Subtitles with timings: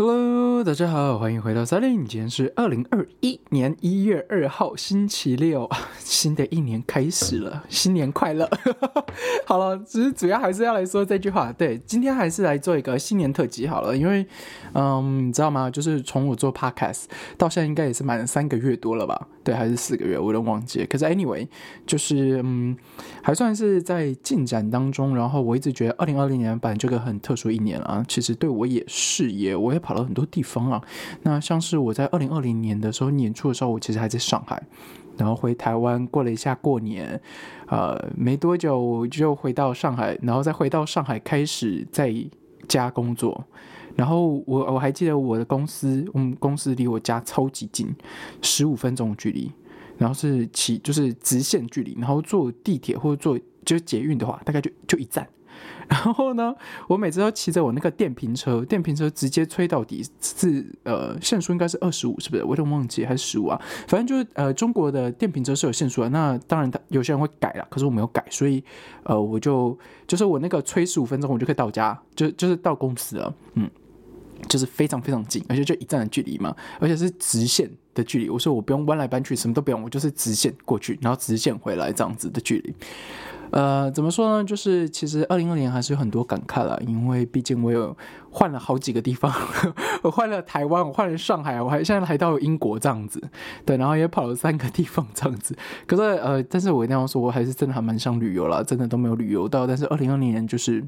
[0.00, 2.06] Hello，大家好，欢迎回到三零。
[2.06, 8.48] 今天是二零二一年一月二号，星期六， 新的一年开始了，新年快乐！
[9.44, 11.52] 好了，其实主要还是要来说这句话。
[11.52, 14.24] 对，今天还是来做一个新年特辑好了，因为，
[14.72, 15.68] 嗯，你知道吗？
[15.68, 17.06] 就是从我做 Podcast
[17.36, 19.26] 到现在，应该也是满了三个月多了吧？
[19.42, 20.86] 对，还是四个月，我都忘记。
[20.86, 21.48] 可是 Anyway，
[21.84, 22.76] 就是嗯，
[23.20, 25.16] 还算是在进展当中。
[25.16, 29.82] 然后我一直觉得二零二零年版这个很特殊一年啊，其实对我也是，也我也。
[29.88, 30.84] 跑了很多地方啊，
[31.22, 34.62] 那像是我在二零二零年的时候年初的时候，我其实还在上海，
[35.16, 37.18] 然后回台湾过了一下过年，
[37.68, 42.14] 呃，没多久我就回到上海，然后再回到上海开始在
[42.68, 43.42] 家工作，
[43.96, 47.88] 然后我我还记得我的公司，我们公司离我家超级近，
[48.42, 49.50] 十五分钟的距离，
[49.96, 55.26] 然后是起就是直线距离，然后坐地铁或者坐就捷运的话，大概就就一站。
[55.88, 56.54] 然后呢，
[56.86, 62.44] 我每次都骑着我那个电瓶车，电瓶车直接吹到底是呃限速应该是二十五，是不是？
[62.44, 63.60] 我有点忘记还是十五啊？
[63.86, 66.08] 反正就是呃中国的电瓶车是有限速的。
[66.10, 68.62] 那当然，有些人会改了，可是我没有改，所以
[69.04, 73.34] 呃我就就是我那个吹十五分钟，我就可以到家，就就是到公司了。
[73.54, 73.70] 嗯，
[74.46, 78.28] 就是非常非常近，而且就一站的距离嘛，而且是直线的距离。
[78.28, 82.74] 我说我不用弯来弯去，什么都不用，我就是直线过去，然后直线回来这样子的距离。
[83.50, 84.44] 呃，怎么说呢？
[84.44, 87.96] 就是其实二零二年还是有很多感慨了，因为毕竟我有
[88.30, 89.32] 换了好几个地方，
[90.02, 93.22] 我换了台湾，我换了上海，我还现在还到英国这样子，
[93.64, 95.56] 对，然后也跑了三个地方这样子。
[95.86, 99.66] 可是呃，但是我一定要说，我还是真的还蛮想旅游了，真的都没有旅游到。
[99.66, 100.84] 但是二零二零年就是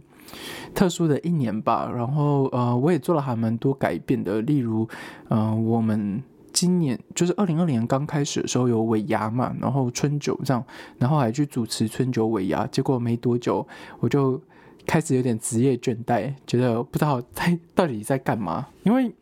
[0.74, 4.88] 特殊的一年吧，然后呃，我也做了还蛮多改变的，例如
[5.28, 6.22] 嗯，我们。
[6.60, 10.62] 今年就是二零二零年刚开始的时候有尾牙嘛，然后春酒这样，
[10.98, 13.66] 然后还去主持春酒尾牙，结果没多久
[13.98, 14.38] 我就
[14.86, 19.12] 开始有点职业倦怠，觉得不知道在 到底在干嘛，因为。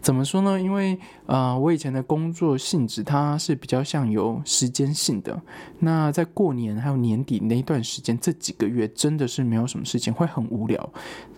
[0.00, 0.60] 怎么说呢？
[0.60, 5.40] 因为呃，我以前的工作性质它是比较像有时间性的。
[5.78, 10.92] 那在过年还有年底那一段时间，这几个月真的是没有什么事情，会很无聊。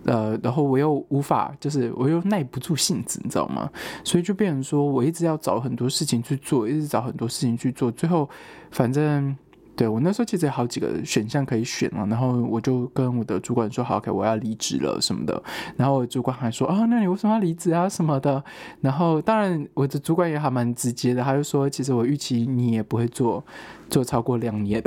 [0.05, 3.69] 呃，然后我又无法，就是我又耐不住性子，你知道吗？
[4.03, 8.27] 所以就变成说我一直要找很多事情去做，一直找很多事情去做，最后
[8.71, 9.37] 反正。
[9.75, 15.41] 对我那时候其实好几个选项可以选了，然后我就跟我的主管说：“好，OK，我要离职了什么的。”
[15.77, 18.43] 然后主管还说：“啊，那你为什么要离职啊什么的？”
[18.81, 23.43] 然后当然我的主管也还蛮直接的，他就说：“其实我预期你也不会做。”
[23.87, 24.81] 做超过两年，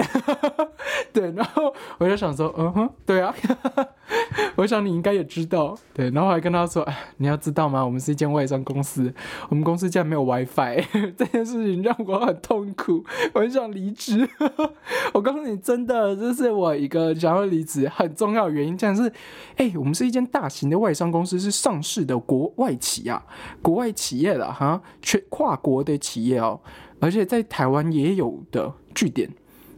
[1.15, 3.33] 对，然后我就想说，嗯哼，对啊，
[4.57, 6.87] 我想你应该也知道，对，然后还跟他说，
[7.19, 7.85] 你要知道吗？
[7.85, 9.13] 我们是一间外商公司，
[9.49, 10.85] 我们公司竟然没有 WiFi，
[11.17, 13.05] 这件事情让我很痛苦，
[13.35, 14.29] 我很想离职。
[15.13, 19.13] 我告诉你，真的，这是我一个想要离职很重要原因，竟然是，
[19.57, 23.25] 哎，我们是一间大型的外商公司，是上市的国外企啊，
[23.63, 26.61] 国外企业了哈，全跨国的企业哦。
[27.01, 29.31] 而且在台湾也有的据点，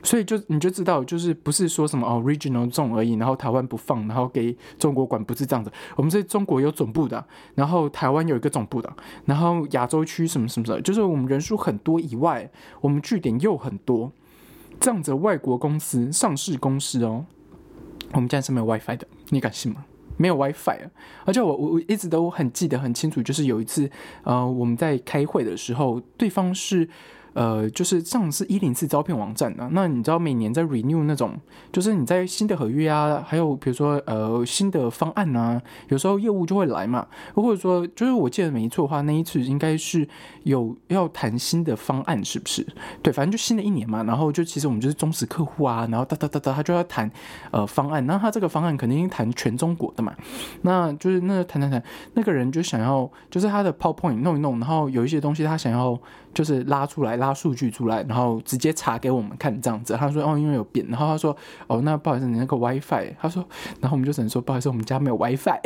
[0.02, 5.70] 所以就你就知道，就是不是说什么哦，regional zone 而已，然后台湾不放，然后给中国管，不是这样子。
[5.94, 7.22] 我们是中国有总部的，
[7.54, 8.90] 然后台湾有一个总部的，
[9.26, 12.50] 然后亚洲区什么什么的，就是我们人数很多以外，
[12.80, 14.10] 我们据点又很多，
[14.80, 17.26] 这样子外国公司、上市公司哦，
[18.12, 19.84] 我们竟然是没有 WiFi 的，你敢信吗？
[20.16, 20.78] 没有 WiFi！
[21.26, 23.90] 而且我我我一直都很记得很清楚，就是有一次，
[24.24, 26.88] 呃，我们在开会的时候，对方是。
[27.32, 31.38] 呃，就是像是一零四招聘网站啊，那你知道每年在 renew 那种，
[31.72, 40.06] 就是你在新的合约啊，还有比如说呃新的方案啊，有时候业务就会来嘛，或者说就是我记得没错的话，那一次应该是
[40.42, 42.66] 有要谈新的方案，是不是？
[43.02, 47.10] 对，反正就新的一年嘛，然后就其实我们就是忠实客户啊，然后哒哒哒哒，他就要谈
[47.50, 50.12] 呃方案，那他这个方案肯定谈全中国的嘛，
[50.62, 51.82] 那就是那谈谈谈，
[52.14, 55.98] 那个人就想要就是他的 PowerPoint 弄一弄，然后有一些东西他想要
[56.32, 57.16] 就是拉出来。
[57.16, 59.94] 拉数据出来，然后直接查给我们看这样子。
[59.94, 61.36] 他说：“哦，因为有变。”然后他说
[61.68, 63.44] ：“哦，那不好意思，你那个 WiFi。”他说
[63.80, 65.60] ：“然后我们就只能说不好意思，我们家没有 WiFi。”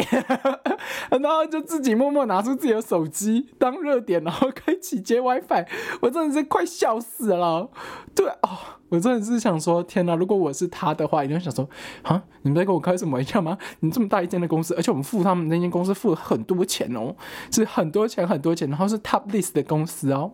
[1.11, 5.67] 然后就自己默默拿出自己的手机当热点，然后开启接 WiFi。
[6.01, 7.71] 我真的是快笑死了。
[8.15, 8.49] 对哦，
[8.89, 10.15] 我真的是想说，天哪！
[10.15, 11.69] 如果我是他的话，一定会想说
[12.03, 13.59] ：“啊，你们在跟我开什么玩笑吗？
[13.81, 17.15] 你这么大一间的公司，而且我们付他们那间公司付了很多钱哦，
[17.51, 20.33] 是很多钱很多钱，然后是 Top List 的公司哦。”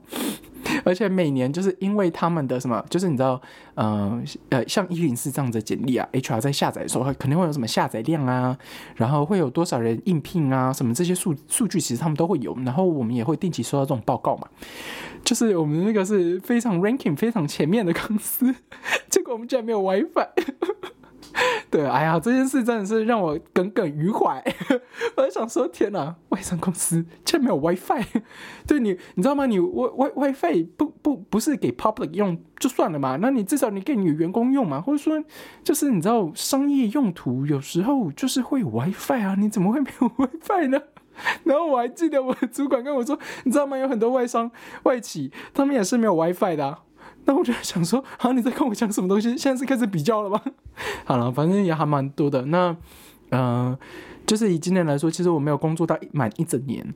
[0.84, 3.40] 而且每年就是因为他们的什么，就是你知道，
[3.74, 8.56] 呃呃，像一零四这样的简历啊，HR 在下载的时候，肯定会有什么下载量啊，
[8.96, 12.56] 然后会有多少人应聘啊，什么这些数数据，其实他们都会有。
[12.64, 14.48] 然后我们也会定期收到这种报告嘛，
[15.24, 18.54] 就是我们那个是非常 ranking 非常前面的公司，
[19.08, 20.28] 结果我们竟然没有 WiFi。
[21.70, 24.42] 对，哎呀，这件事真的是让我耿耿于怀。
[25.16, 28.04] 我在想说，天哪，外商公司竟然没有 WiFi？
[28.66, 29.46] 对你，你知道吗？
[29.46, 33.16] 你 Wi Wi WiFi 不不不是给 public 用就算了嘛？
[33.20, 34.80] 那你至少你给你员工用嘛？
[34.80, 35.22] 或者说，
[35.62, 39.36] 就是你知道商业用途有时候就是会有 WiFi 啊？
[39.38, 40.80] 你怎么会没有 WiFi 呢？
[41.44, 43.76] 然后我还记得我主管跟我说，你知道吗？
[43.76, 44.50] 有很多外商
[44.84, 46.78] 外企，他们也是没有 WiFi 的。
[47.24, 49.36] 那我就想说，好，你在跟我讲什么东西？
[49.36, 50.40] 现在是开始比较了吗？
[51.04, 52.46] 好了，反正也还蛮多的。
[52.46, 52.76] 那，
[53.30, 53.76] 嗯，
[54.26, 56.94] 就是以今年来说，其实我没有工作到满一整年，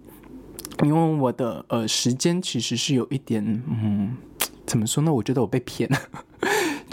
[0.82, 4.16] 因为我的呃时间其实是有一点，嗯，
[4.66, 5.12] 怎么说呢？
[5.12, 5.98] 我觉得我被骗了。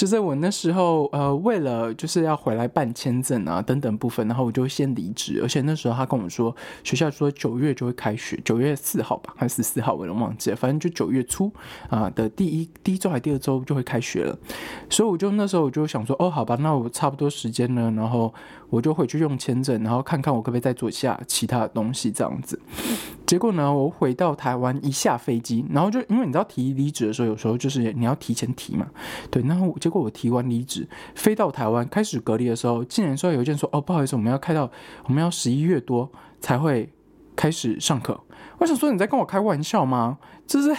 [0.01, 5.39] 就是我那时候，呃，为了就是要回来办签证啊等等部分，然后我就先离职。
[5.43, 10.55] 而且那时候他跟我说，学校说九月就会开学，九月四号吧，还是四号，我有点忘记了。
[10.55, 11.51] 反正就九月初
[11.87, 14.35] 啊的第一第一周还第二周就会开学了。
[14.89, 18.33] 所以我就那时候我就想说，哦，好吧，那我差不多时间呢，然后
[18.71, 22.59] 我就回去用签证，然后看看我可不可以再做下其他的东西这样子。
[23.31, 28.85] 结果呢，我回到台湾一下飞机，然后就因为你知道提离职的时候，有时候就是你要提前提嘛，
[29.29, 29.89] 对，然后结。
[29.89, 30.85] 果我提完离职，
[31.15, 34.69] 飞到台湾开始隔离的时候，竟然说有一件说哦，不好意思，我们要开到
[35.05, 36.11] 我们要十一月多
[36.41, 36.91] 才会
[37.37, 38.19] 开始上课。
[38.57, 40.17] 我想说你在跟我开玩笑吗？
[40.45, 40.75] 就是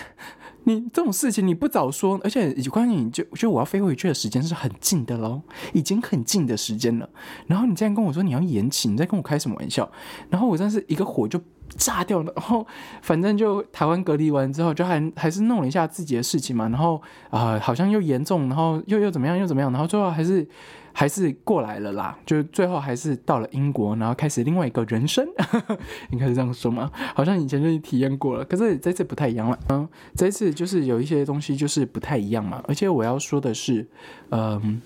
[0.65, 5.41] 你这种事情你不早说，而且关于你就就我要飞回去的时间是很近的喽，
[5.73, 7.09] 已经很近的时间了。
[7.47, 9.91] 然后你竟然跟我说你要延期，你在跟我开什么玩笑？
[10.29, 11.41] 然后我真是一个火就。
[11.77, 12.67] 炸掉了，然后
[13.03, 17.01] 反正就台湾隔离完之后，就还还是弄了一下自己的事情嘛，然后
[17.31, 20.47] 啊，好像又严重，然后又又怎么样，又怎么样，然后最后还是。
[20.93, 25.27] 还是过来了啦，就是最后还是到了英国，然后开始另外一个人生，
[26.11, 26.91] 应该是这样说吗？
[27.15, 29.59] 好像以前就体验过了，可是这次不太一样了。
[29.71, 32.63] 嗯，这次就是有一些东西就是不太一样嘛。
[32.69, 33.87] 而且我要说的是，
[34.31, 34.81] 嗯，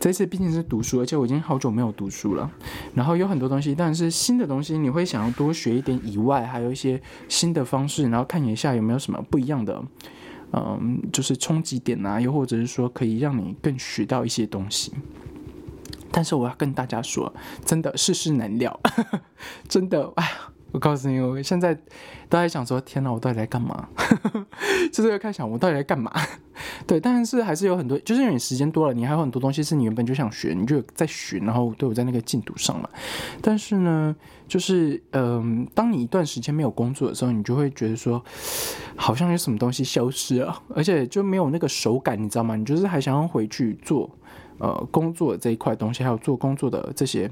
[0.00, 2.50] 这次毕竟是读书，而且我已经好久没有读书了。
[2.94, 9.82] 然后有很多东西，但是新的东西你会想要多学一点以外，还有一些新的方式，然后看一下有没有什么不一样的，
[10.52, 14.92] 嗯，就是冲击点啊，又或者是说可以让你更学到一些东西。
[16.12, 17.32] 但是我要跟大家说，
[17.64, 18.78] 真的世事难料，
[19.68, 20.30] 真的，哎，
[20.70, 23.88] 我告诉你，我现在都在想说，天哪，我到底在干嘛？
[24.92, 26.12] 就是在开想，我到底在干嘛？
[26.86, 32.90] 对，但是还是有很多，就是因为你时间多了，你还有很多东西是你原本就想学，你就在学，然后都有在那个进度上了。
[33.40, 34.14] 但是呢，
[34.46, 38.22] 就是嗯，当你一段时间没有工作的时候，你就会觉得说，
[38.96, 42.54] 好像有什么东西消失了，而且就没有那个手感，你知道吗？
[42.54, 44.10] 你就是还想要回去做。
[44.62, 47.28] 呃，工作这一块东西，还有做工作的这些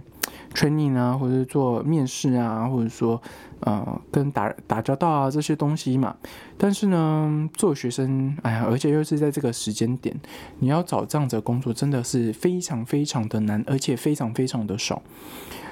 [0.53, 3.23] training 啊，或者做面试啊，或者说
[3.61, 6.17] 呃，跟打打交道啊这些东西嘛。
[6.59, 10.19] 但是呢，做学生，哎呀，而且又是在这个时间点，
[10.59, 15.01] 你要找这样子的工作，真的是非常非常的难，而且非常非常的少。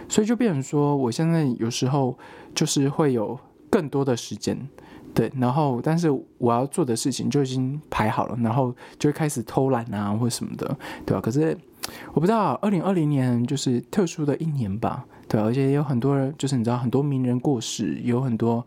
[0.08, 2.16] 所以就变成说，我现在有时候
[2.54, 3.36] 就是会有
[3.68, 4.68] 更多的时间。
[5.18, 10.64] 对，然后但是我要做的事情就已经排好了，然后就会开始偷懒啊，或什么的，
[11.04, 11.20] 对吧？
[11.20, 11.58] 可是
[12.14, 18.64] 我不知道，二零二零年就是特殊的一年吧，对，而且有很多人，就是你知道，很多名人过世，有很多。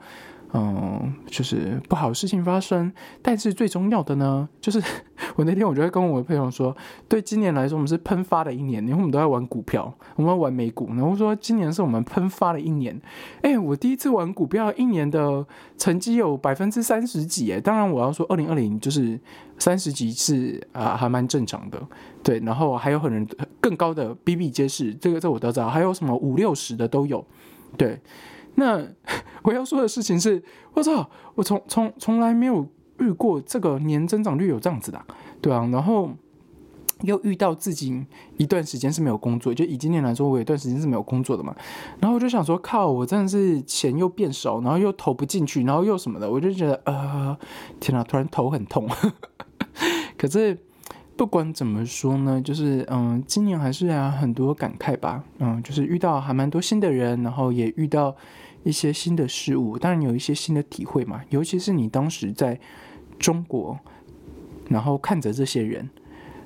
[0.54, 4.84] 嗯，就是不好事情发生，但是最重要的呢，就是
[5.38, 6.76] 我那天我就会跟我的朋友说，
[7.08, 13.00] 对今年来说，我们是喷发的一年，因为我们都在玩股票，我们玩美股，然后说今年是我们喷发的一年。
[13.42, 15.46] 哎，我第一次玩股票，一年的
[15.78, 19.18] 成绩有百分之三十几，哎，当然我要说二零二零就是
[19.58, 21.82] 三十几是啊，还蛮正常的，
[22.22, 23.26] 对，然后还有很人
[23.62, 27.26] 更高的比比皆是，这个这我都知道，还有什么五六十的都有，
[27.78, 27.98] 对。
[28.56, 28.86] 那
[29.44, 30.44] 我要说的事情是，
[30.74, 32.68] 我操，我从从从来没有
[33.00, 35.02] 遇过这个年增长率有这样子的，
[35.42, 36.12] 对啊，然后
[37.02, 38.06] 又遇到自己
[38.38, 41.56] 一段时间是没有工作，就以今年来说，我有一段时间是没有工作的嘛，
[42.00, 47.36] 然后我就想说，靠，我真的是钱又变少，然后又投不进去，然后又什么的，我就觉得，呃，
[47.80, 48.88] 天哪，突然头很痛。
[50.16, 50.56] 可是
[51.22, 58.16] 不管怎么说呢，就是嗯，今年还是啊很多感慨吧，嗯，就是遇到还蛮多新的人，然后也遇到。
[58.64, 61.22] 一些新的事物，当然有一些新的体会嘛。
[61.30, 62.60] 尤其是你当时在
[63.18, 63.80] 中国，
[64.70, 65.90] 然后看着这些人，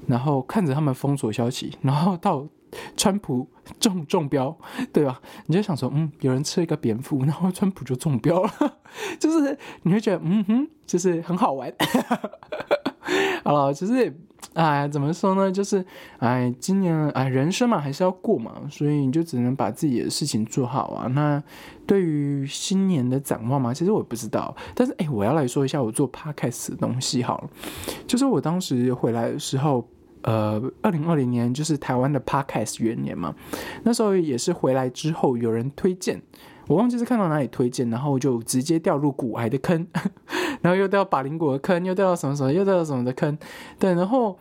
[0.07, 2.47] 然后看着他们封锁消息，然后到
[2.95, 3.49] 川普
[3.81, 4.57] 中中标，
[4.93, 5.19] 对吧？
[5.47, 8.51] 你就想说，嗯，有人吃一个蝙蝠，然后川普就中标了，
[9.19, 11.73] 就是你会觉得，嗯哼，就是很好玩。
[13.43, 14.17] 好了，其实。
[14.55, 15.51] 哎，怎么说呢？
[15.51, 15.85] 就是，
[16.17, 21.07] 哎，今年哎，人生嘛还是要过嘛，所以你就只能把自己的事情做好啊。
[21.07, 21.41] 那
[21.85, 24.55] 对于新年的展望嘛，其实我也不知道。
[24.73, 27.49] 但是哎，我要来说一下我做 podcast 的东西好了。
[28.07, 29.87] 就是我当时回来的时候，
[30.21, 33.35] 呃，二零二零年就是台湾的 Podcast 元年嘛，
[33.83, 36.19] 那时候也是回来之后有人推荐，
[36.67, 39.87] 我忘记是看到哪里推荐，然后就直接掉入骨癌的坑，
[40.61, 43.37] 然后又掉到法灵果的坑，又掉到什么什么，又掉到什么的坑，
[43.77, 44.37] 对，然后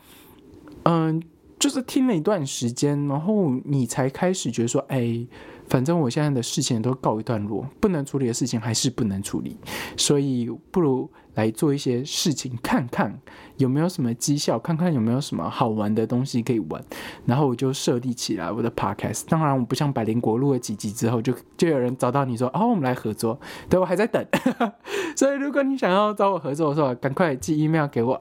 [0.84, 1.22] 嗯，
[1.58, 5.26] 就是听了一段时间，然后你才开始觉得说，哎。
[5.68, 9.56] 反正我现在的事情都告一段落，不能处理的事情还是不能处理，
[9.96, 13.18] 所以不如来做一些事情，看看
[13.56, 16.82] 有没有什么绩效，看看有没有什么好玩的东西可以玩。
[17.24, 19.24] 然后我就设立起来我的 podcast。
[19.28, 23.40] 当然，我不像百灵国录了几集之后，就就有人找到你说，哦，我们来合作。
[23.68, 24.24] 对我还在等，
[25.16, 28.20] 所以如果你想要找我合作的时候，赶快寄 email 给我。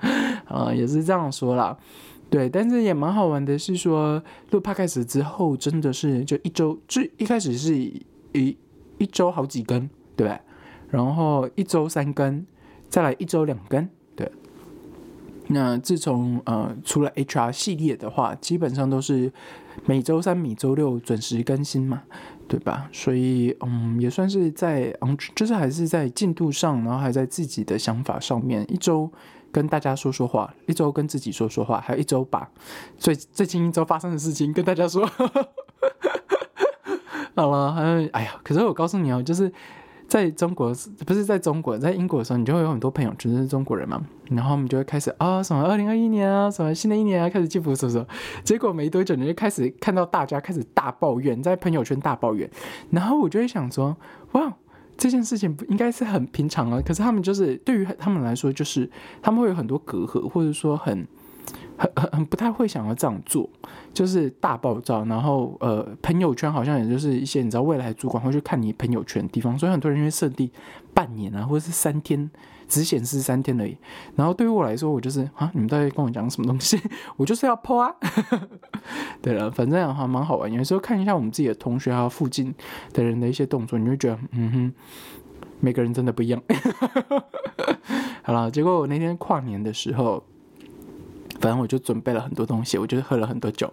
[0.46, 1.76] 啊，也是这样说啦。
[2.30, 8.56] 对，但是也蛮好玩的，是说录 podcast 之后，真的是就一周，就一开始是一
[8.98, 10.38] 一周好几根，对
[10.90, 12.46] 然后一周三根，
[12.90, 14.30] 再来一周两根，对。
[15.46, 19.32] 那自从呃除了 HR 系列的话，基本上都是
[19.86, 22.02] 每周三、每周六准时更新嘛，
[22.46, 22.90] 对吧？
[22.92, 29.10] 所以嗯，也算是在嗯，就是还是在进度上，然后还在自己的想法上面，一周。
[29.50, 32.48] 跟大家说说话，一周跟自己说说话，还有一周把
[32.96, 35.08] 最最近一周发生的事情跟大家说。
[37.34, 39.52] 好了，还有哎呀，可是我告诉你哦，就是
[40.08, 40.74] 在中国，
[41.06, 48.06] 不是在中国，在英国的时候，你就会有很多朋友，全是中国人嘛，然后我们就会开始啊，什么二零二一年啊，什么新的一年啊，开始祝福什么什么，
[48.42, 52.50] 结果没多久你就开始看到大家开始大抱怨，在朋友圈大抱怨，
[52.90, 53.96] 然后我就会想说，
[54.32, 54.52] 哇。
[54.98, 58.90] 这件事情不应该是很平常啊，可是他们就是对于他们来说，就是
[59.22, 61.06] 他们会有很多隔阂，或者说很
[61.78, 63.48] 很很不太会想要这样做，
[63.94, 65.04] 就是大爆炸。
[65.04, 70.50] 然后呃，朋友圈好像也就是一些你知道未来主管会去看你朋友圈的地方，所以很多人因为设定
[70.92, 72.30] 半年啊，或者是三天。
[72.68, 73.74] 只显示三天而已，
[74.14, 76.78] 然后对于我来说，我就是啊，你们在跟我讲什么东西？
[77.16, 77.90] 我就是要破啊！
[79.22, 80.52] 对了，反正还蛮好玩。
[80.52, 82.54] 有时候看一下我们自己的同学还有附近
[82.92, 84.72] 的人的一些动作，你会觉得，嗯哼，
[85.60, 86.42] 每个人真的不一样。
[88.22, 90.22] 好了，结果我那天跨年的时候。
[91.40, 93.72] 反正我就准备了很多东西，我就是喝了很多酒，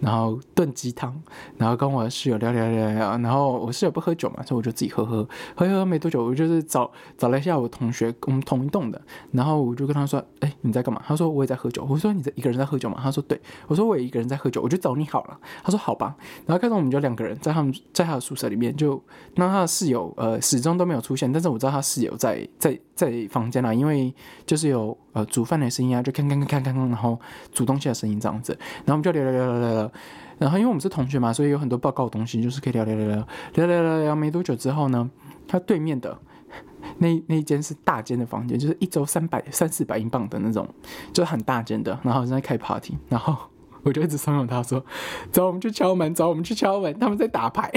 [0.00, 1.14] 然后炖鸡汤，
[1.56, 9.00] 然后跟我室友聊聊聊聊，然后我室友不喝酒嘛，所以我就自己喝喝喝喝没多久，我就是找找了一下我同学，我们同一栋的，
[9.32, 19.02] 然后我就跟他说：“哎，你在干嘛？”他说：“我也在喝酒。”我说：“你在一个人在喝酒吗？”他说：“对。”我说：“我也一个人在喝酒，我就找你好了。”他说：“好吧。”然后开始我们就两个人在他们在他的宿舍里面，就
[19.36, 24.12] 那他的室友呃始终都没有出现，但是我知道他室友在在在房间啦，因为
[24.44, 27.05] 就是有呃煮饭的声音啊，就看看看看看，然后。
[27.52, 29.92] 煮东西的声音这样子，然后我们就聊聊聊聊聊聊，
[30.38, 33.28] 然后因为我们是同学嘛，所以有很多报告的东西，就是可以聊聊聊聊。
[33.54, 34.16] 聊聊聊聊。
[34.16, 35.10] 没多久之后呢，
[35.46, 36.18] 他对面的
[36.98, 40.66] 那那一间是大间的房间，就是一周三百三四百英镑的那种，
[41.12, 43.36] 就是很大间的，然后正在开 party，然后
[43.84, 44.84] 我就一直怂恿他说
[45.30, 47.70] ：“走，我们去敲门，走，我们去敲门，他们在打牌。”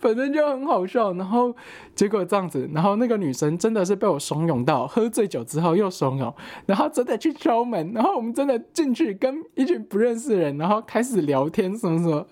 [0.00, 1.54] 反正就很好笑，然后
[1.94, 6.32] 结果这样子，然后那个女生真的是被我怂恿到，喝醉酒之后又怂恿，
[6.66, 12.26] 然后真的去敲门，然后我们真的进去跟一群不认识的人，然后开始聊天什么什么，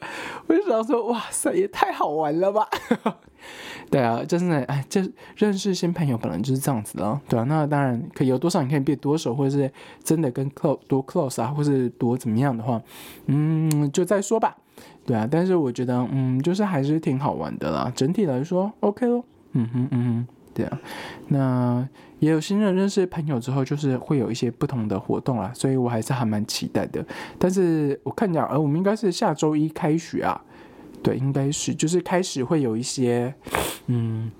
[0.46, 2.66] 我就想说，哇塞，也太好玩了吧！
[3.90, 5.00] 对啊，真的哎，就
[5.36, 9.70] 认识新朋友本来就是这样子的，对啊，那当然可以有多少你可以变多熟，或者是
[10.02, 12.82] 真的跟 close 多 close 啊，或是多怎么样的话，
[13.26, 14.56] 嗯，就再说吧。
[15.08, 17.90] 对啊，但是我觉得，嗯，就是还是挺好玩的啦。
[17.96, 19.24] 整体来说，OK 咯。
[19.52, 20.78] 嗯哼，嗯哼，对啊。
[21.28, 21.88] 那
[22.18, 27.02] 也有新人认识朋友之后，就是会有一些不同的活动啦，所以我还是还蛮期待的。
[27.38, 30.38] 但是我看讲，呃，我们应该是下周一开学啊。
[31.02, 33.34] 对，应该是，就是开始会有一些，
[33.86, 34.30] 嗯。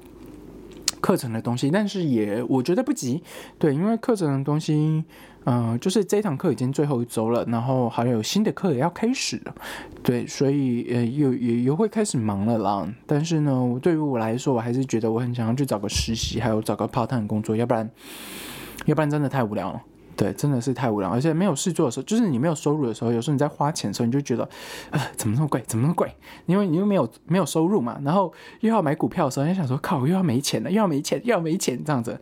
[1.01, 3.23] 课程的东西，但是也我觉得不急，
[3.59, 5.05] 对，因为课程的东西，
[5.45, 9.55] 嗯，就是这堂课已经最后一周了，然后还有新的课也要开始了，
[10.03, 12.87] 对，所以呃，又也也会开始忙了啦。
[13.07, 17.89] 但是呢，对于我来说，我还是觉得我很想要去找个实习，还有找个 part time 工作，要不然，
[18.87, 19.83] 要不然真的太无聊了。
[20.19, 24.49] 对，真的是太无聊，而且没有事做的时候，就是你没有收入的时候，有时候你在花钱的时候，你就觉得，
[24.91, 26.13] 呃，怎么那么贵，怎么那么贵？
[26.47, 32.21] 因为你又没有没有收入嘛，然后又要买股票的时候，你想说，靠，又要没钱了，又要没钱，又要没钱这样子。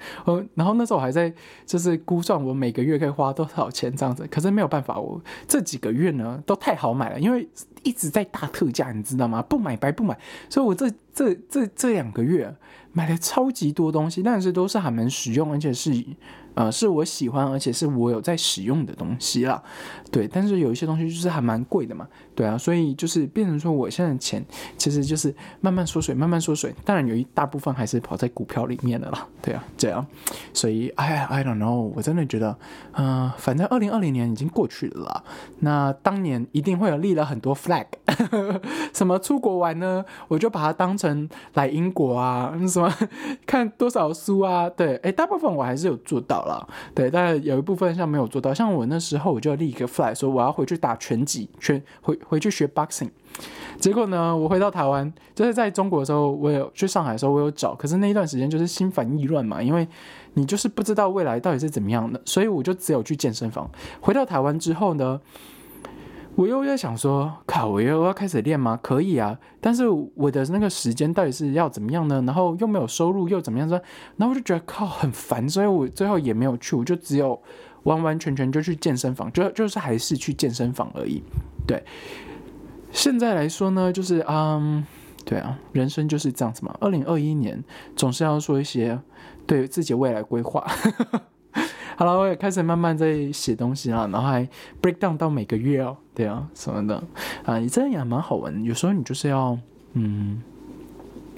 [0.54, 1.32] 然后那时候我还在
[1.64, 7.48] 就是估算我每个月可以花多少钱这样子，可是没有办法，我这几个月呢都太好买了，因为。
[7.82, 9.40] 一直在大特价，你知道吗？
[9.40, 10.18] 不买白不买。
[10.50, 12.52] 所以我这这这这两个月
[12.96, 16.02] 买了超级多东西，但是都是还蛮实用，而且是。
[16.56, 19.62] 呃，是我喜欢，而且是我有在使用的东西啦，
[20.10, 20.26] 对。
[20.26, 24.42] 但是有一些东西就是还蛮贵的嘛，对啊，所以就是变成说，我现在钱
[24.78, 26.74] 其实就是慢慢缩水，慢慢缩水。
[26.82, 30.06] 当然有一大部分还是跑在股票里面的啦，对啊，这样。
[30.54, 32.56] 所以，I I don't know，我真的觉得，
[32.92, 35.24] 嗯，反正二零二零年已经过去了啦。
[35.58, 37.84] 那当年一定会有立了很多 flag，
[38.94, 40.02] 什么出国玩呢？
[40.28, 42.85] 我就把它当成来英国啊，什么
[43.46, 46.44] 看多少书啊，对，哎，大部分我还是有做到。
[46.46, 53.10] 了，对，但有一部分像没有做到，像我那时候我就立一个 fly，说我要回去打拳击，全回回去学 boxing。
[53.78, 59.86] 结果呢，我回到台湾，就是在中国的时候，我有去上海的时候，我有找，可是那一段时间就是心烦意乱嘛，因为
[60.34, 63.70] 你就是不知道未来到底是怎么样的，所以我就只有去健身房。
[64.00, 65.20] 回到台湾之后呢？
[66.36, 68.78] 我又在想说，靠，我又要开始练吗？
[68.82, 72.22] 可以啊，但是我的那个时间到底是要怎么样呢？
[72.26, 73.80] 然后又没有收入，又怎么样说？
[74.18, 77.42] 然后我就觉得靠，很烦，所以我最后也没有去，我就只有
[77.84, 81.22] 完完全全就去健身房，就就是还是去健身房而已。
[81.66, 81.82] 对，
[82.92, 84.84] 现在来说呢，就是嗯，
[85.24, 86.76] 对啊，人生就是这样子嘛。
[86.80, 87.64] 二零二一年
[87.96, 89.00] 总是要说一些
[89.46, 90.66] 对自己未来规划。
[91.96, 94.46] 好了，我也开始慢慢在写东西了，然后还
[94.82, 97.02] break down 到每个月哦，对啊，什么的
[97.44, 98.62] 啊，你这样也蛮好玩。
[98.62, 99.58] 有时候你就是要
[99.94, 100.42] 嗯，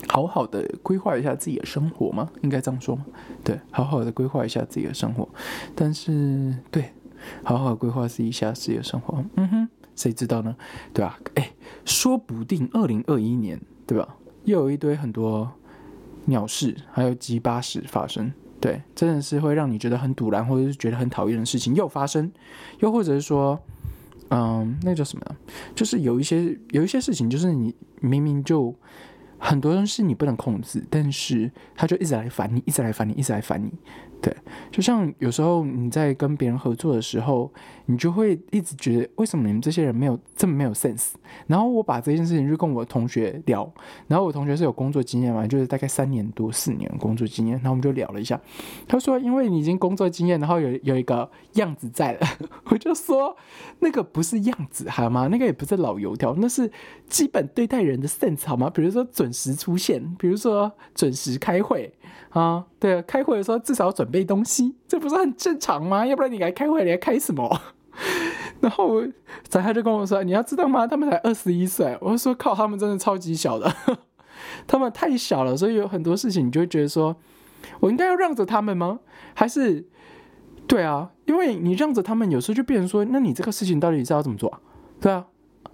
[0.09, 3.07] 好好的规划一下自己的生活嘛，应该这样说吗？
[3.45, 5.29] 对，好好的规划一下自己的生活。
[5.77, 6.93] 但是对，
[7.45, 10.57] 好好规划自己一下自己的生活，嗯哼，谁知道呢？
[10.93, 11.21] 对吧？
[11.35, 11.53] 哎，
[11.85, 14.17] 说不定二零二一年，对吧？
[14.45, 15.53] 又有一堆很多
[16.25, 18.33] 鸟事，还有鸡巴事发生。
[18.61, 22.31] 对，真的是会让你觉得很堵然，或者是觉得很讨厌的事情又发生，
[22.81, 23.59] 又或者是说，
[24.31, 25.25] 嗯，那叫什么？
[25.75, 28.75] 就是有一些有一些事情，就是你明明就
[29.38, 33.73] 很多东西你不能控制，但是他就一直来烦你，一直来烦你，一直来烦你。
[34.21, 34.35] 对，
[34.71, 37.53] 就像有时候你在跟别人合作的时候，
[37.87, 41.13] 你就会一直觉得为什么你们这些人没有这么没有 sense。
[41.47, 43.73] 然后我把这件事情就跟我同学聊，
[44.09, 48.41] 然后我同学是有工作经验嘛，就是大概三年多四年工作经验，然后我们就聊了一下。
[48.89, 52.27] 他说，因为你已经工作经验，然后有有一个样子在了，
[52.71, 53.37] 我就说
[53.79, 55.29] 那个不是样子好吗？
[55.29, 56.69] 那个也不是老油条，那是
[57.09, 58.69] 基本对待人的 sense 好吗？
[58.69, 61.95] 比如说准时出现，比如说准时开会。
[62.31, 66.07] 啊，对，开会的时候至少准准备东西，这不是很正常吗？
[66.07, 67.61] 要不然你来开会，你开什么？
[68.61, 69.03] 然后
[69.47, 70.87] 仔他就跟我说：“你要知道吗？
[70.87, 73.71] 他们才二十一岁。”我就说：“靠，他们真的超级小的，
[74.66, 77.14] 他们太小了，所以有很多事情你就会觉得说，
[77.81, 79.01] 我应该要让着他们吗？
[79.35, 79.87] 还是
[80.66, 81.11] 对啊？
[81.27, 84.59] 因为你让着他们，有时候就变成说，那你这个事情到底是要怎么做？
[85.03, 85.27] 对啊，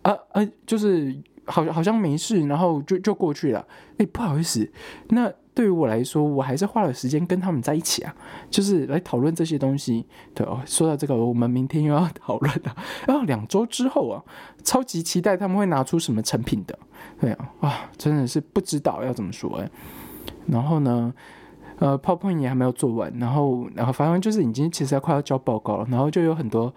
[0.02, 3.64] 啊啊，就是好好像没事，然后就就过去了。
[3.98, 4.68] 哎，不好意思，
[5.10, 5.32] 那。
[5.54, 8.14] 对于我来说，我还是花了时间跟他们在一起啊，
[8.50, 10.04] 就是来讨论这些东西。
[10.34, 12.76] 对哦，说到这个，我们明天又要 讨论了。
[13.06, 14.22] 然后两周之后啊，
[14.64, 16.78] 超级期待他们会拿出什么成品的。
[17.20, 19.70] 对啊，哇，真的是不知道要怎么说哎。
[20.46, 21.14] 然后呢，
[21.78, 26.74] 呃，PowerPoint 也还没有做完，然后，然后反正就是已经其实要快要交报告了，然后就有很多。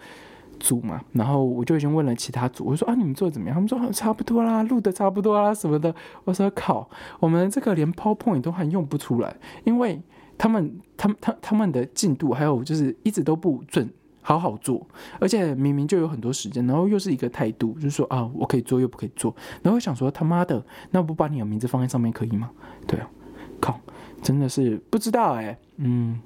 [0.58, 3.54] 组嘛，然后我就已经问了其他组，我说啊，你们做的怎么样？
[3.54, 5.94] 他们说差不多啦，录的差不多啦什么的。
[6.24, 6.88] 我说靠，
[7.20, 10.00] 我们这个连 PowerPoint 都还用不出来，因为
[10.36, 13.88] 他们、他们、他、他们的进度还有就是一直都不准
[14.20, 14.86] 好好做，
[15.18, 22.50] 而且明明就有很多时间，然后又是一个态度，就是说啊，我可以做又不可以做，然后想说他妈的，那不把你的名字放在上面可以吗？
[22.86, 23.08] 对啊，
[23.60, 23.80] 靠，
[24.22, 26.20] 真的是不知道哎，嗯。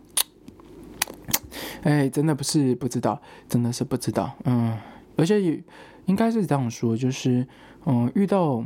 [1.83, 4.77] 哎，真的不是不知道，真的是不知道，嗯，
[5.17, 5.63] 而且也
[6.07, 7.47] 应该是这样说，就是
[7.87, 8.65] 嗯，遇到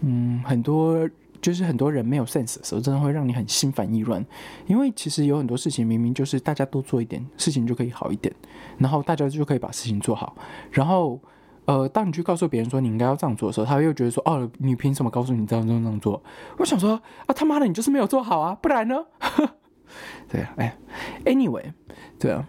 [0.00, 1.08] 嗯很多
[1.40, 4.24] 就是很多人没有 sense 的时候，真的会让你很心烦意乱，
[4.66, 8.34] 因为其实有很多事情明明就是大家都做一点事情就可以好一点，
[8.78, 10.36] 然后大家就可以把事情做好，
[10.70, 11.18] 然后
[11.64, 16.22] 呃，当你去告诉别人说你应该要这样做的时候，他又觉得说哦，你凭什么告诉你这样这样这样做？
[16.58, 19.04] 我想说啊，他妈的，你就是没有做好啊，不然呢？
[20.28, 20.76] 对啊，哎
[21.24, 21.64] ，anyway，
[22.18, 22.46] 对啊，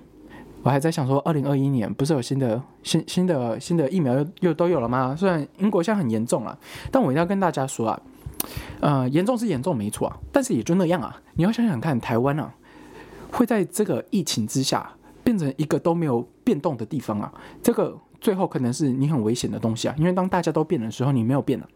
[0.61, 5.15] 我还在想说，二零二一年不是有新的新新的新的疫苗又又都有了吗？
[5.17, 6.57] 虽然英国现在很严重了，
[6.91, 8.01] 但我一定要跟大家说啊，
[8.79, 11.21] 呃，严重是严重没错啊，但是也就那样啊。
[11.33, 12.53] 你要想想看，台湾啊，
[13.31, 14.89] 会在这个疫情之下
[15.23, 21.67] 变成一个都没有变动的地方啊，这个最后可能是你很危险的东西啊，因为当大家都变的时候，你没有变了，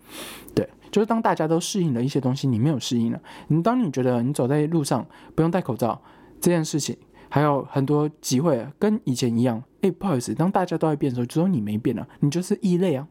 [0.55, 0.67] 对。
[0.89, 3.21] 就是当大家都适应了一些东西，你没有适应了。
[3.49, 5.05] 你当你觉得你走在路上
[5.35, 6.01] 不用戴口罩
[6.39, 6.95] 这件事情，
[7.27, 9.61] 还有很多机会跟以前一样。
[9.81, 13.05] 哎，不好意思，当大家都在变的时候，只有你没变了，你就是异类啊。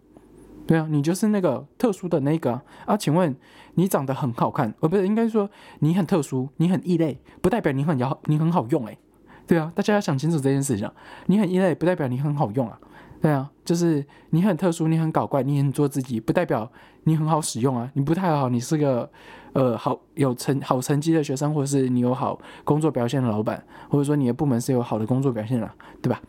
[0.66, 2.96] 对啊，你就是那个特殊的那个啊。
[2.96, 3.36] 请问
[3.74, 5.48] 你长得很好看，而，不是，应该说
[5.80, 8.98] 你很特殊，你很异类，不代表你很要你很好用诶。
[9.46, 10.90] 对啊，大家要想清楚这件事情。
[11.26, 12.80] 你很异类，不代表你很好用啊。
[13.26, 16.70] 对啊，就是你很特殊，你很搞怪，你很做自己，不代表
[17.02, 17.90] 你很好使用啊。
[17.94, 19.10] 你不太好，你是个
[19.52, 25.68] 呃好有成好成绩的学生，或者是你有好工作表现的老板，或者说你的部门是有好的工作表现的，
[26.00, 26.22] 对吧？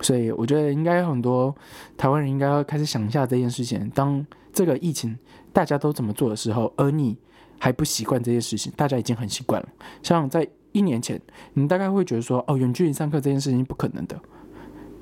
[0.00, 1.54] 所以我觉得应该有很多
[1.96, 3.88] 台湾人应该要开始想一下这件事情。
[3.90, 5.16] 当这个疫情
[5.52, 7.16] 大家都怎么做的时候，而你
[7.60, 9.68] 还不习惯这件事情，大家已经很习惯了。
[10.02, 11.20] 像在一年前，
[11.54, 14.20] 你大概会觉得说，哦，远距离上课这件事情不可能的，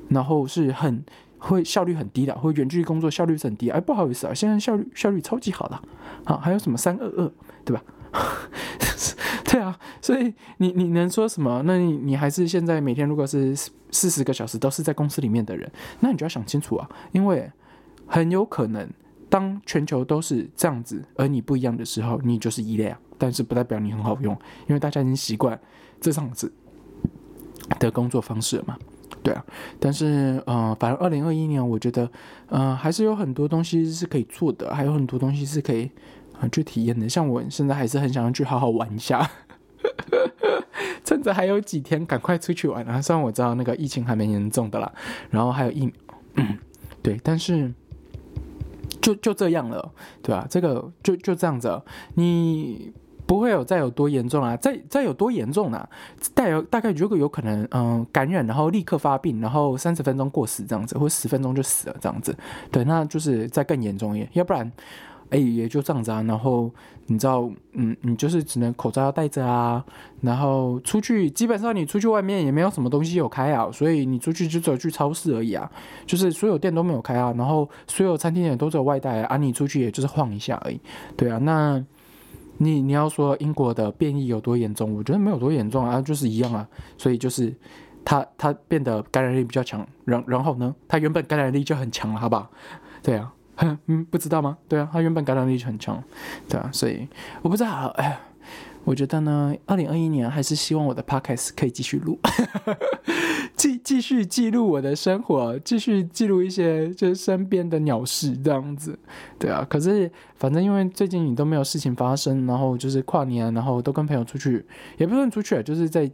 [0.08, 1.04] 然后是很
[1.38, 3.70] 会效率很低的，或远距离工作效率是很低。
[3.70, 5.82] 哎，不好意思啊，现在效率效率超级好了。
[6.24, 7.32] 好，还有什么三二二，
[7.64, 7.82] 对吧？
[9.44, 11.62] 对啊，所以你你能说什么？
[11.64, 13.54] 那你你还是现在每天如果是
[13.90, 15.70] 四十个小时都是在公司里面的人，
[16.00, 17.50] 那你就要想清楚啊，因为
[18.06, 18.88] 很有可能
[19.30, 22.98] 当全球都是这样子，而你不一样的时候，你就是异类啊。
[23.20, 24.32] 但是不代表你很好用，
[24.68, 25.58] 因为大家已经习惯
[26.00, 26.52] 这样子
[27.80, 28.78] 的工作方式了嘛。
[29.22, 29.44] 对啊，
[29.78, 32.10] 但是呃，反正二零二一年，我觉得
[32.48, 35.90] 呃还是有很多东西是可以做的，还有很多东西是可以
[36.40, 37.08] 啊去体验的。
[37.08, 39.30] 像我现在还是很想要去好好玩一下，
[41.04, 43.00] 趁着还有几天，赶快出去玩啊！
[43.00, 44.92] 虽然我知道那个疫情还蛮严重的啦，
[45.30, 45.92] 然后还有疫，
[47.02, 47.72] 对，但是。
[49.00, 50.44] 就就这样了，对吧？
[50.50, 51.80] 这个就就这样子，
[52.14, 52.92] 你
[53.28, 54.56] 不会有再有多严重啊？
[54.56, 55.88] 再再有多严重啊？
[56.34, 62.34] 带有大概如果有可能，嗯，感染然后立刻发病，然后三十分钟过死这样子，或十分钟就死了这样子，
[62.72, 64.72] 对，那就是再更严重一点，要不然。
[65.30, 66.22] 哎，也就这样子啊。
[66.22, 66.70] 然后
[67.04, 69.84] 你知道，嗯，你就是只能口罩要戴着啊。
[70.22, 75.70] 然后出去，基本上你出去外面也没有什么东西有开啊，所以你出去就只有去超市而已啊。
[76.06, 79.36] 就是所有店都没有开啊，然后所有餐厅也都只有外带啊。
[79.36, 80.80] 你出去也就是晃一下而已。
[81.14, 81.84] 对啊，那
[82.58, 86.68] 你你要说英国的变异有多严重，我觉得没有多严重啊，就是一样啊。
[86.96, 87.52] 所以就是
[88.04, 92.50] 它它变得感染力比较强，然然后呢，它原本感染力就很强了，好不好？
[93.02, 93.32] 对啊。
[93.86, 94.56] 嗯，不知道吗？
[94.68, 96.00] 对啊，他原本感染力就很强，
[96.48, 97.08] 对啊，所以
[97.42, 97.88] 我不知道。
[97.96, 98.16] 哎，
[98.88, 102.18] 我觉得呢，二零二一年还是希望我的 podcast 可以继续录，
[103.54, 108.98] 继继续记录我的生活，继续记录一些就是身边的鸟事这样子，
[109.38, 109.62] 对啊。
[109.68, 114.64] 可是反正因为最近你都没有事情发生，然后就是跨年，然后都跟朋友出去，
[114.96, 116.10] 也不算出去，就是在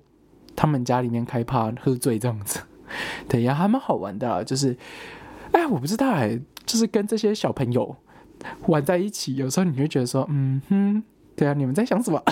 [0.57, 2.59] 他们家里面开趴喝醉这样子，
[3.29, 4.77] 对呀，还蛮好玩的，就是，
[5.53, 6.41] 哎，我不知道哎。
[6.67, 7.95] 就是跟这些小朋友
[8.69, 11.05] 玩在一起，有时候你会觉得说，嗯哼，
[11.37, 12.23] 对啊，你们在想什么？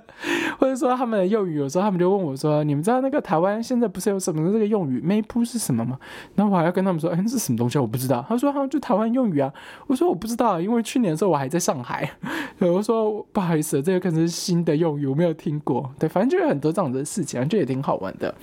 [0.58, 5.98] 或者说他们的用语，有时候他们就问我说，你们知道那个台湾现在不是有什么这个用语 “may 铺”是什么吗？
[6.34, 7.78] 那我还要跟他们说，哎，是什么东西？
[7.78, 8.24] 我不知道。
[8.28, 9.52] 他说，他们就台湾用语啊。
[9.86, 12.10] 我说我不知道，因为去年的时候我还在上海。
[12.58, 15.90] 我说不好意思，这个可能是新的用语，我没有听过。
[15.98, 18.34] 对，反正就有很多这样的事情，就也挺好玩的。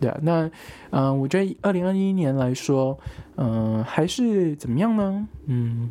[0.00, 0.50] 对啊，那
[0.90, 2.98] 嗯，我觉得二零二一年来说。
[3.42, 5.26] 嗯，还是怎么样呢？
[5.46, 5.88] 嗯，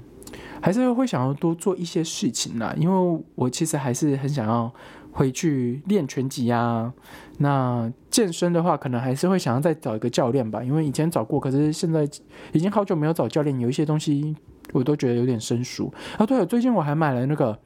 [0.61, 2.73] 还是会想要多做一些事情啦。
[2.77, 4.71] 因为我其实还是很想要
[5.11, 6.93] 回去练拳击啊。
[7.39, 10.63] 那健身的话，可能还是会想要再找一个教练吧。
[10.63, 12.07] 因为以前找过，可是现在
[12.51, 14.35] 已经好久没有找教练，有一些东西
[14.73, 16.25] 我都觉得有点生疏啊。
[16.25, 17.57] 对了，最近我还买了那个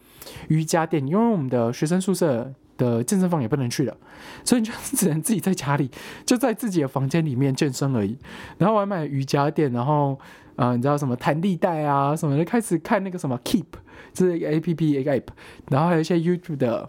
[0.47, 2.53] 瑜伽垫，因为我们的学生宿舍。
[2.75, 3.95] 的健身房也不能去了，
[4.43, 5.91] 所以就只能自己在家里，
[6.25, 8.17] 就在自己的房间里面健身而已。
[8.57, 10.19] 然后我还买瑜伽垫，然后
[10.55, 13.65] 啊，你知道什么弹力带啊什么就，开始看那个什么 Keep，
[14.13, 15.23] 这是一个 A P P 一个 App，
[15.69, 16.87] 然后还有一些 YouTube 的，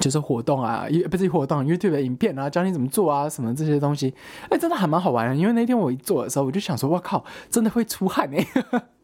[0.00, 4.14] 就是活动啊，不是活动 YouTube 的影片啊，教你怎么做啊什么这些东西，
[4.48, 5.36] 哎，真的还蛮好玩的。
[5.36, 8.46] 因为那天我一做的时候，我就想说，我靠，真的会出汗哎。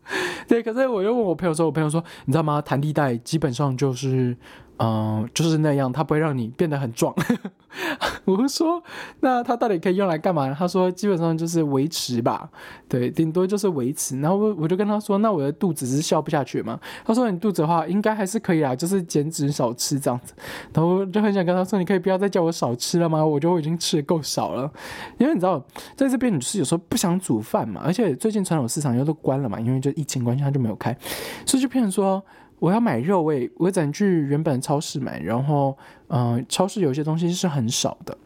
[0.49, 2.61] 对，可是我又问我朋友说，我朋友说，你知道吗？
[2.61, 4.37] 弹力带基本上就是。
[4.79, 7.15] 嗯，就是那样，它不会让你变得很壮。
[8.25, 8.83] 我说，
[9.21, 10.53] 那它到底可以用来干嘛？
[10.55, 12.49] 他说，基本上就是维持吧，
[12.89, 14.19] 对，顶多就是维持。
[14.21, 16.79] 然后我我就跟他说，那我的肚子是消不下去吗？
[17.05, 20.33] 他说，你肚子的话应该还是可以啊，就是减脂少吃这样子。
[20.73, 23.25] 然后就很想跟他说，你可以不要再叫我少吃了吗？
[23.25, 24.71] 我觉得我已经吃的够少了。
[25.19, 25.63] 因为你知道，
[25.97, 30.97] 在这边你是有时候不想煮饭嘛，而且最近传统市场又都关了嘛，因为就疫情关系，它就没有开，
[31.45, 32.25] 所以就变成说。
[32.59, 35.77] 我要买肉，我我只能去原本超市买，然后，
[36.09, 38.17] 嗯，超市有些东西是很少的，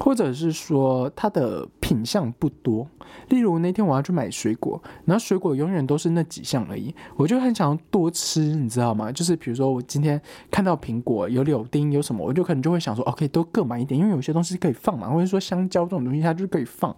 [0.00, 2.88] 或者是说它的品相不多。
[3.28, 9.12] 例如那天我要去买水果，然后水果永远都是那几项而已，我就很想要多吃，你知道吗？
[9.12, 16.94] 就是比如说我今天看到苹果有柳丁有什么，我就可能就会想说，OK，都各买一点，因为有些东西可以放嘛，或者说香蕉这种东西它就可以放。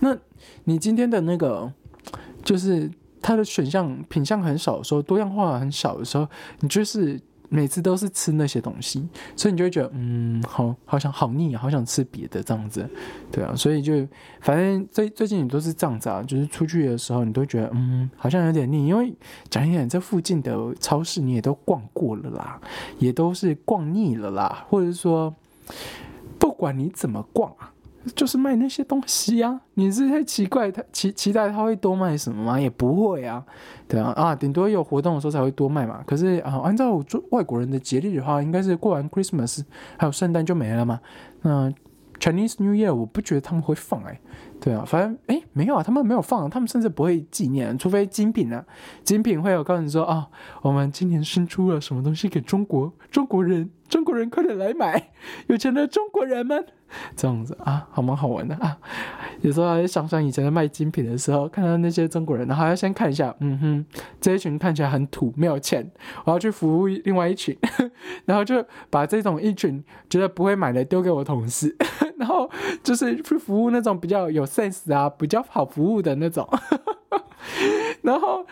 [0.00, 0.16] 那
[0.64, 1.72] 你今天的那个
[2.44, 2.88] 就是。
[3.20, 6.26] 它的选项品相很少的时候，多样化很少的时候，
[6.60, 12.88] 你就是每次都是吃那些东西，所以你就会觉得，嗯，好，好想好腻，好想吃别的这样子，
[13.30, 14.06] 对啊，所以就
[14.40, 19.14] 反正最最近你都是这样子啊，就是出去的时候，你都觉得，嗯，好像有点腻，因为
[19.48, 22.60] 讲一点，这附近的超市你也都逛过了啦，
[22.98, 25.32] 也都是逛腻了啦，或者说，
[26.38, 27.72] 不管你怎么逛啊。
[28.14, 29.60] 就是卖那些东西啊！
[29.74, 32.60] 你是太奇怪，他期期待他会多卖什么吗？
[32.60, 33.44] 也不会啊，
[33.88, 36.02] 对啊啊，顶多有活动的时候才会多卖嘛。
[36.06, 39.62] 可是啊，按照做外国人的节日的话，应该是过完 Christmas
[39.96, 41.00] 还有圣诞就没了嘛。
[41.42, 41.72] 那
[42.18, 44.20] Chinese New Year 我不觉得他们会放哎，
[44.60, 48.64] 对啊，反正哎没有啊，他们没有放，他们甚至不会纪念，除非精品啊，
[49.04, 50.28] 精品会有告诉你说啊，
[50.62, 55.10] 我们今年新出了什么东西给中国中国人，中国人快点来买，
[55.46, 56.66] 有钱的中国人们。
[57.16, 58.78] 这样子啊，好蛮好玩的啊。
[59.40, 63.84] 有时候还想想以前在卖精品的时候，看到那些中国人，然后要先看一下，嗯哼，
[64.20, 65.90] 这一群看起来很土，没有钱，
[66.24, 67.56] 我要去服务另外一群，
[68.24, 71.76] 然后就把这种一群觉得不会买的丢给我同事，
[72.18, 72.50] 然后
[72.82, 76.48] 就是去服务那种比较有 sense 啊，比较好服务的那种。
[78.02, 78.44] 然后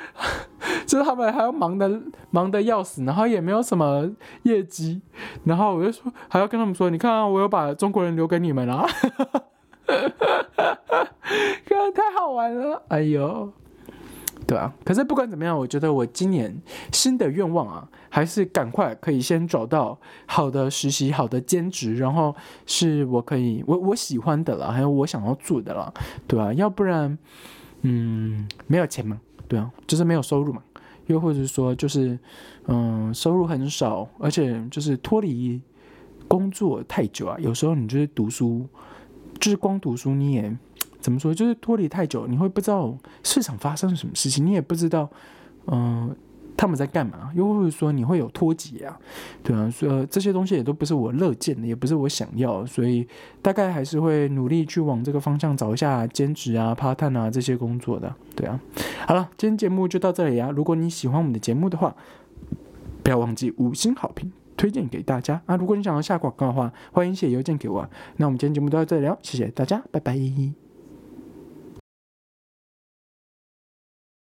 [0.87, 2.01] 就是他们还要忙的
[2.31, 4.11] 忙的要死，然后也没有什么
[4.43, 5.01] 业绩，
[5.45, 8.87] 然后我就说还要跟他们说，你看啊，我有把中国人留给你们了，
[11.67, 13.53] 看太好玩了，哎呦，
[14.47, 16.55] 对啊，可是不管怎么样，我觉得我今年
[16.93, 22.35] 新的愿望啊，还是赶快可以先找到好的实习、好的兼职，然后
[22.67, 25.93] 是我可以我我喜欢的了，还有我想要做的了，
[26.27, 26.53] 对吧？
[26.55, 27.19] 要不然。
[27.87, 30.63] 嗯，没有钱嘛，对啊，就是没有收入嘛，
[31.05, 32.19] 又或者说就是，
[32.67, 35.61] 嗯，收入很少，而且就是脱离
[36.27, 38.67] 工作太久啊，有时候你就是读书，
[39.39, 40.57] 就是光读书你也
[41.05, 45.11] 怎么说，就是脱离太久，你会不知道市场发生了什么事情，你也不知道，
[45.67, 46.17] 嗯。
[46.57, 47.33] 他们在干嘛？
[47.35, 48.97] 又或者说你会有脱节啊？
[49.43, 53.05] 对啊，说这些东西也都不是我乐见的，也不是我想要，所以
[53.43, 58.15] 大概还是会努力去往这个方向找一下兼职啊、part time 啊这些工作的。
[58.37, 58.61] 对啊，
[59.05, 60.49] 好了，今天节目就到这里啊。
[60.55, 61.93] 如果你喜欢我们的节目的话，
[63.03, 65.57] 不要忘记五星好评推荐给大家啊。
[65.57, 67.91] 如果你想要下广告的话，欢迎写邮件给我。
[68.19, 70.15] 那我们今天节目就到这里了，谢谢大家，拜拜。